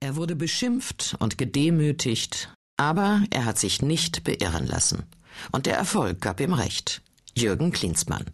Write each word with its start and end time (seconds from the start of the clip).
Er 0.00 0.16
wurde 0.16 0.36
beschimpft 0.36 1.16
und 1.18 1.38
gedemütigt, 1.38 2.52
aber 2.76 3.22
er 3.30 3.44
hat 3.44 3.58
sich 3.58 3.82
nicht 3.82 4.24
beirren 4.24 4.66
lassen. 4.66 5.04
Und 5.52 5.66
der 5.66 5.76
Erfolg 5.76 6.20
gab 6.20 6.40
ihm 6.40 6.52
recht. 6.52 7.02
Jürgen 7.34 7.72
Klinsmann. 7.72 8.24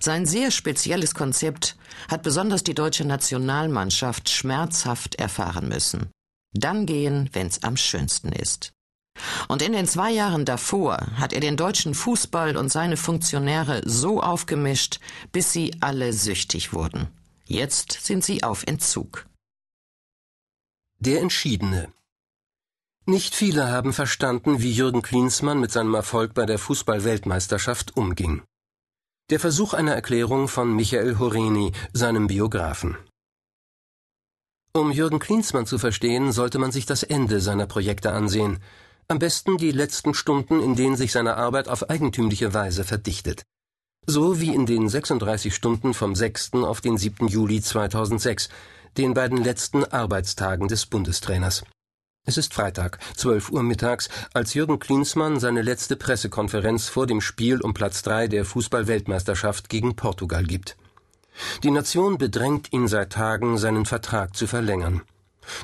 Sein 0.00 0.26
sehr 0.26 0.50
spezielles 0.50 1.14
Konzept 1.14 1.76
hat 2.08 2.22
besonders 2.22 2.64
die 2.64 2.74
deutsche 2.74 3.04
Nationalmannschaft 3.04 4.28
schmerzhaft 4.28 5.14
erfahren 5.16 5.68
müssen. 5.68 6.10
Dann 6.52 6.86
gehen, 6.86 7.30
wenn's 7.32 7.62
am 7.62 7.76
schönsten 7.76 8.32
ist. 8.32 8.72
Und 9.48 9.62
in 9.62 9.72
den 9.72 9.86
zwei 9.86 10.10
Jahren 10.10 10.44
davor 10.44 10.96
hat 11.16 11.32
er 11.32 11.40
den 11.40 11.56
deutschen 11.56 11.94
Fußball 11.94 12.56
und 12.56 12.70
seine 12.70 12.96
Funktionäre 12.96 13.82
so 13.84 14.22
aufgemischt, 14.22 15.00
bis 15.32 15.52
sie 15.52 15.74
alle 15.80 16.12
süchtig 16.12 16.72
wurden. 16.72 17.08
Jetzt 17.44 17.92
sind 18.04 18.24
sie 18.24 18.42
auf 18.42 18.64
Entzug. 18.66 19.26
Der 21.04 21.20
Entschiedene 21.20 21.92
Nicht 23.06 23.34
viele 23.34 23.66
haben 23.66 23.92
verstanden, 23.92 24.62
wie 24.62 24.70
Jürgen 24.70 25.02
Klinsmann 25.02 25.58
mit 25.58 25.72
seinem 25.72 25.94
Erfolg 25.94 26.32
bei 26.32 26.46
der 26.46 26.60
Fußball-Weltmeisterschaft 26.60 27.96
umging. 27.96 28.44
Der 29.28 29.40
Versuch 29.40 29.74
einer 29.74 29.96
Erklärung 29.96 30.46
von 30.46 30.72
Michael 30.76 31.18
Horeni, 31.18 31.72
seinem 31.92 32.28
Biografen. 32.28 32.96
Um 34.72 34.92
Jürgen 34.92 35.18
Klinsmann 35.18 35.66
zu 35.66 35.76
verstehen, 35.76 36.30
sollte 36.30 36.60
man 36.60 36.70
sich 36.70 36.86
das 36.86 37.02
Ende 37.02 37.40
seiner 37.40 37.66
Projekte 37.66 38.12
ansehen. 38.12 38.60
Am 39.08 39.18
besten 39.18 39.56
die 39.56 39.72
letzten 39.72 40.14
Stunden, 40.14 40.60
in 40.60 40.76
denen 40.76 40.94
sich 40.94 41.10
seine 41.10 41.36
Arbeit 41.36 41.66
auf 41.66 41.90
eigentümliche 41.90 42.54
Weise 42.54 42.84
verdichtet. 42.84 43.42
So 44.06 44.40
wie 44.40 44.54
in 44.54 44.66
den 44.66 44.88
36 44.88 45.52
Stunden 45.52 45.94
vom 45.94 46.14
6. 46.14 46.52
auf 46.54 46.80
den 46.80 46.96
7. 46.96 47.26
Juli 47.26 47.60
2006, 47.60 48.50
den 48.96 49.14
beiden 49.14 49.42
letzten 49.42 49.84
Arbeitstagen 49.84 50.68
des 50.68 50.86
Bundestrainers. 50.86 51.64
Es 52.24 52.36
ist 52.36 52.54
Freitag, 52.54 52.98
12 53.16 53.50
Uhr 53.50 53.62
mittags, 53.64 54.08
als 54.32 54.54
Jürgen 54.54 54.78
Klinsmann 54.78 55.40
seine 55.40 55.62
letzte 55.62 55.96
Pressekonferenz 55.96 56.88
vor 56.88 57.06
dem 57.06 57.20
Spiel 57.20 57.60
um 57.60 57.74
Platz 57.74 58.02
3 58.02 58.28
der 58.28 58.44
Fußball-Weltmeisterschaft 58.44 59.68
gegen 59.68 59.96
Portugal 59.96 60.44
gibt. 60.44 60.76
Die 61.64 61.70
Nation 61.70 62.18
bedrängt 62.18 62.72
ihn 62.72 62.86
seit 62.86 63.12
Tagen, 63.12 63.58
seinen 63.58 63.86
Vertrag 63.86 64.36
zu 64.36 64.46
verlängern. 64.46 65.02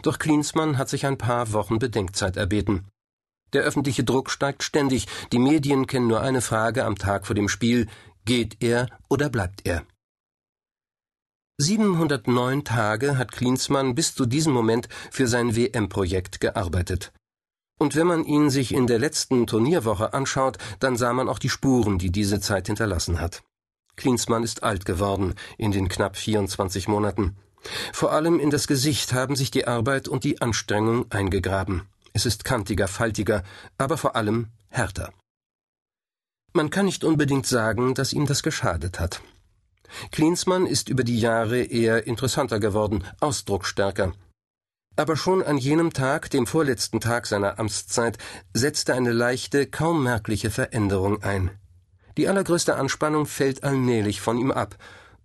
Doch 0.03 0.19
Klinsmann 0.19 0.79
hat 0.79 0.89
sich 0.89 1.07
ein 1.07 1.19
paar 1.19 1.53
Wochen 1.53 1.79
Bedenkzeit 1.79 2.37
erbeten. 2.37 2.89
Der 3.53 3.63
öffentliche 3.63 4.05
Druck 4.05 4.31
steigt 4.31 4.63
ständig, 4.63 5.07
die 5.33 5.39
Medien 5.39 5.87
kennen 5.87 6.09
nur 6.09 6.21
eine 6.21 6.41
Frage 6.41 6.85
am 6.85 6.97
Tag 6.97 7.27
vor 7.27 7.35
dem 7.35 7.49
Spiel 7.49 7.87
Geht 8.25 8.57
er 8.61 8.89
oder 9.09 9.31
bleibt 9.31 9.65
er? 9.65 9.85
709 11.61 12.63
Tage 12.63 13.19
hat 13.19 13.33
Klinsmann 13.33 13.97
bis 13.97 14.15
zu 14.15 14.27
diesem 14.27 14.53
Moment 14.53 14.89
für 15.11 15.27
sein 15.27 15.57
WM-Projekt 15.57 16.41
gearbeitet. 16.41 17.13
Und 17.81 17.97
wenn 17.97 18.07
man 18.07 18.25
ihn 18.25 18.49
sich 18.49 18.73
in 18.73 18.87
der 18.87 19.01
letzten 19.01 19.45
Turnierwoche 19.49 20.15
anschaut, 20.15 20.59
dann 20.79 20.97
sah 20.97 21.13
man 21.13 21.29
auch 21.29 21.41
die 21.41 21.49
Spuren, 21.49 21.99
die 21.99 22.13
diese 22.13 22.39
Zeit 22.39 22.69
hinterlassen 22.69 23.21
hat. 23.21 23.43
Klinsmann 23.97 24.45
ist 24.45 24.63
alt 24.63 24.85
geworden 24.85 25.35
in 25.57 25.73
den 25.73 25.89
knapp 25.89 26.17
24 26.17 26.87
Monaten. 26.87 27.37
Vor 27.93 28.13
allem 28.13 28.39
in 28.39 28.51
das 28.51 28.69
Gesicht 28.69 29.13
haben 29.13 29.35
sich 29.35 29.51
die 29.51 29.67
Arbeit 29.67 30.07
und 30.07 30.23
die 30.23 30.41
Anstrengung 30.41 31.11
eingegraben. 31.11 31.89
Es 32.13 32.25
ist 32.25 32.45
kantiger, 32.45 32.87
faltiger, 32.87 33.43
aber 33.79 33.99
vor 33.99 34.15
allem 34.15 34.47
härter. 34.69 35.13
Man 36.53 36.71
kann 36.71 36.87
nicht 36.87 37.03
unbedingt 37.03 37.47
sagen, 37.47 37.95
dass 37.95 38.13
ihm 38.13 38.27
das 38.27 38.45
geschadet 38.45 39.01
hat. 39.01 39.23
Klinsmann 40.11 40.67
ist 40.67 40.89
über 40.89 41.05
die 41.05 41.19
Jahre 41.19 41.63
eher 41.63 42.07
interessanter 42.07 42.61
geworden, 42.61 43.05
ausdrucksstärker. 43.21 44.13
Aber 44.97 45.17
schon 45.17 45.43
an 45.43 45.59
jenem 45.59 45.93
Tag, 45.93 46.31
dem 46.31 46.47
vorletzten 46.47 47.01
Tag 47.01 47.27
seiner 47.27 47.59
Amtszeit, 47.59 48.19
setzte 48.53 48.95
eine 48.95 49.13
leichte, 49.13 49.67
kaum 49.67 50.03
merkliche 50.03 50.51
Veränderung 50.51 51.23
ein. 51.23 51.51
Die 52.17 52.27
allergrößte 52.27 52.75
Anspannung 52.75 53.27
fällt 53.27 53.63
allmählich 53.63 54.21
von 54.21 54.39
ihm 54.39 54.51
ab, 54.51 54.77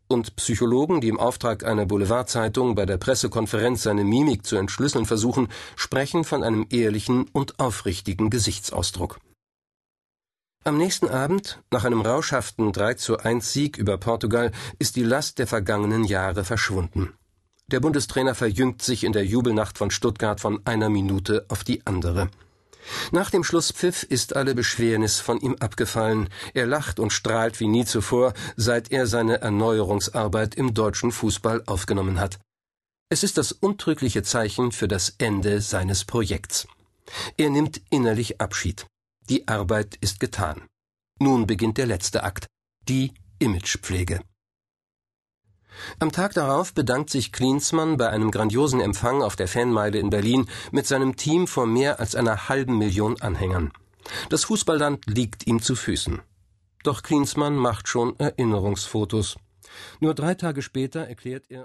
und 0.07 0.35
Psychologen, 0.35 1.01
die 1.01 1.09
im 1.09 1.19
Auftrag 1.19 1.65
einer 1.65 1.85
Boulevardzeitung 1.85 2.75
bei 2.75 2.85
der 2.85 2.97
Pressekonferenz 2.97 3.83
seine 3.83 4.03
Mimik 4.03 4.45
zu 4.45 4.55
entschlüsseln 4.55 5.05
versuchen, 5.05 5.47
sprechen 5.75 6.23
von 6.23 6.43
einem 6.43 6.67
ehrlichen 6.69 7.25
und 7.33 7.59
aufrichtigen 7.59 8.29
Gesichtsausdruck. 8.29 9.19
Am 10.65 10.77
nächsten 10.77 11.09
Abend, 11.09 11.61
nach 11.71 11.83
einem 11.83 11.99
rauschhaften 11.99 12.71
3 12.71 12.93
zu 12.93 13.17
1 13.17 13.51
Sieg 13.51 13.77
über 13.77 13.97
Portugal, 13.97 14.53
ist 14.79 14.95
die 14.95 15.03
Last 15.03 15.37
der 15.39 15.47
vergangenen 15.47 16.05
Jahre 16.05 16.45
verschwunden. 16.45 17.11
Der 17.67 17.81
Bundestrainer 17.81 18.33
verjüngt 18.33 18.81
sich 18.81 19.03
in 19.03 19.11
der 19.11 19.25
Jubelnacht 19.25 19.77
von 19.77 19.91
Stuttgart 19.91 20.39
von 20.39 20.61
einer 20.65 20.87
Minute 20.87 21.45
auf 21.49 21.65
die 21.65 21.85
andere. 21.85 22.29
Nach 23.11 23.29
dem 23.29 23.43
Schlusspfiff 23.43 24.03
ist 24.03 24.37
alle 24.37 24.55
Beschwernis 24.55 25.19
von 25.19 25.37
ihm 25.41 25.57
abgefallen. 25.59 26.29
Er 26.53 26.65
lacht 26.65 26.97
und 26.97 27.11
strahlt 27.11 27.59
wie 27.59 27.67
nie 27.67 27.83
zuvor, 27.83 28.33
seit 28.55 28.89
er 28.89 29.05
seine 29.05 29.41
Erneuerungsarbeit 29.41 30.55
im 30.55 30.73
deutschen 30.73 31.11
Fußball 31.11 31.63
aufgenommen 31.65 32.21
hat. 32.21 32.39
Es 33.09 33.23
ist 33.23 33.37
das 33.37 33.51
untrügliche 33.51 34.23
Zeichen 34.23 34.71
für 34.71 34.87
das 34.87 35.15
Ende 35.17 35.59
seines 35.59 36.05
Projekts. 36.05 36.67
Er 37.35 37.49
nimmt 37.49 37.81
innerlich 37.89 38.39
Abschied. 38.39 38.85
Die 39.29 39.47
Arbeit 39.47 39.95
ist 40.01 40.19
getan. 40.19 40.67
Nun 41.19 41.47
beginnt 41.47 41.77
der 41.77 41.85
letzte 41.85 42.23
Akt, 42.23 42.47
die 42.89 43.13
Imagepflege. 43.39 44.19
Am 45.99 46.11
Tag 46.11 46.33
darauf 46.33 46.73
bedankt 46.73 47.09
sich 47.09 47.31
Klinsmann 47.31 47.97
bei 47.97 48.09
einem 48.09 48.31
grandiosen 48.31 48.81
Empfang 48.81 49.21
auf 49.23 49.35
der 49.35 49.47
Fanmeile 49.47 49.97
in 49.97 50.09
Berlin 50.09 50.47
mit 50.71 50.85
seinem 50.85 51.15
Team 51.15 51.47
vor 51.47 51.65
mehr 51.65 51.99
als 51.99 52.15
einer 52.15 52.49
halben 52.49 52.77
Million 52.77 53.19
Anhängern. 53.21 53.71
Das 54.29 54.43
Fußballland 54.43 55.05
liegt 55.07 55.47
ihm 55.47 55.61
zu 55.61 55.75
Füßen. 55.75 56.21
Doch 56.83 57.01
Klinsmann 57.01 57.55
macht 57.55 57.87
schon 57.87 58.19
Erinnerungsfotos. 58.19 59.37
Nur 59.99 60.13
drei 60.13 60.35
Tage 60.35 60.61
später 60.61 61.07
erklärt 61.07 61.45
er 61.49 61.61